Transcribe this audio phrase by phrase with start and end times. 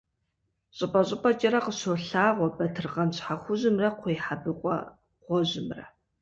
[0.77, 4.75] Щӏыпӏэ-щӏыпӏэкӏэрэ къыщолъагъуэ батыргъэн щхьэ хужьымрэ кхъуейхьэбыкъуэ
[5.23, 5.83] гъуэжьымрэ.